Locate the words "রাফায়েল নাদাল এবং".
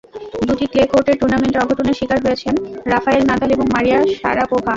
2.91-3.65